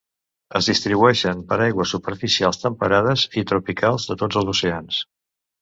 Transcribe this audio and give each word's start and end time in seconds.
Es 0.59 0.69
distribueixen 0.69 1.43
per 1.51 1.59
aigües 1.67 1.93
superficials 1.95 2.63
temperades 2.63 3.27
i 3.43 3.47
tropicals 3.53 4.11
de 4.13 4.21
tots 4.23 4.41
els 4.43 4.53
oceans. 4.59 5.03